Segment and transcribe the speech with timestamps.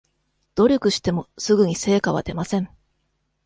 [0.55, 2.71] 努力してもすぐに成果は出ません